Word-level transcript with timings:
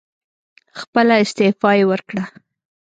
خپله 0.79 1.15
استعفی 1.23 1.73
یې 1.79 1.85
ورکړه. 1.91 2.23